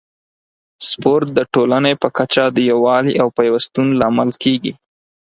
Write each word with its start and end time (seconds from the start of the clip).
سپورت 0.89 1.27
د 1.37 1.39
ټولنې 1.53 1.93
په 2.01 2.07
کچه 2.17 2.45
د 2.51 2.57
یووالي 2.71 3.13
او 3.21 3.27
پیوستون 3.37 3.87
لامل 3.99 4.29
کیږي. 4.43 4.73